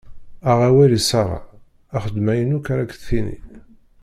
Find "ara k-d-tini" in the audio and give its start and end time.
2.73-3.37